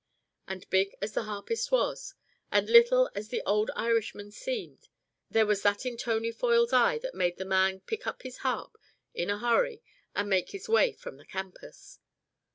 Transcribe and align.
And 0.47 0.67
big 0.71 0.95
as 0.99 1.11
the 1.13 1.25
harpist 1.25 1.71
was, 1.71 2.15
and 2.51 2.67
little 2.67 3.11
as 3.13 3.27
the 3.29 3.43
old 3.45 3.69
Irishman 3.75 4.31
seemed, 4.31 4.87
there 5.29 5.45
was 5.45 5.61
that 5.61 5.85
in 5.85 5.95
Tony 5.95 6.31
Foyle's 6.31 6.73
eye 6.73 6.97
that 7.03 7.13
made 7.13 7.37
the 7.37 7.45
man 7.45 7.81
pick 7.81 8.07
up 8.07 8.23
his 8.23 8.37
harp 8.37 8.77
in 9.13 9.29
a 9.29 9.37
hurry 9.37 9.83
and 10.15 10.27
make 10.27 10.49
his 10.49 10.67
way 10.67 10.91
from 10.93 11.17
the 11.17 11.25
campus. 11.27 11.99